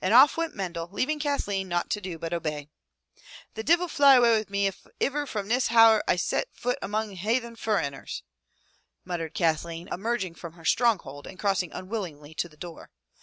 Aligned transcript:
And 0.00 0.14
off 0.14 0.38
went 0.38 0.54
Mendel, 0.54 0.88
leaving 0.90 1.18
Kathleen 1.20 1.68
naught 1.68 1.90
to 1.90 2.00
do 2.00 2.18
iDut 2.18 2.32
obey. 2.32 2.70
"The 3.52 3.62
divil 3.62 3.86
fly 3.86 4.14
away 4.16 4.38
wid 4.38 4.48
me 4.48 4.66
if 4.66 4.86
iver 4.98 5.26
from 5.26 5.48
this 5.48 5.70
hour 5.72 6.02
I 6.08 6.16
set 6.16 6.48
foot 6.54 6.78
again 6.78 6.86
among 6.86 7.12
hay 7.16 7.38
then 7.38 7.54
furriners," 7.54 8.22
muttered 9.04 9.34
Kathleen 9.34 9.86
emerging 9.92 10.36
from 10.36 10.54
her 10.54 10.64
stronghold 10.64 11.26
and 11.26 11.38
crossing 11.38 11.70
unwillingly 11.74 12.32
to 12.36 12.48
the 12.48 12.56
door. 12.56 12.90